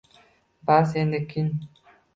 [0.71, 1.55] Bas, endi kin